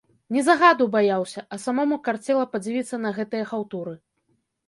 Не 0.35 0.41
загаду 0.45 0.85
баяўся, 0.95 1.43
а 1.55 1.59
самому 1.65 1.99
карцела 2.09 2.45
падзівіцца 2.53 2.95
на 3.05 3.09
гэтыя 3.21 3.43
хаўтуры. 3.51 3.93